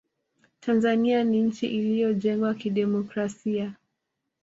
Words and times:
tanzania 0.59 1.23
ni 1.23 1.41
nchi 1.43 1.67
iliyojengwa 1.67 2.53
kidemokrasia 2.53 3.73